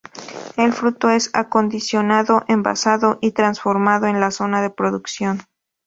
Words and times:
El 0.57 0.73
fruto 0.73 1.11
es 1.11 1.29
acondicionado, 1.33 2.43
envasado 2.47 3.19
y 3.21 3.33
transformado 3.33 4.07
en 4.07 4.19
la 4.19 4.31
zona 4.31 4.59
de 4.63 4.71
producción. 4.71 5.43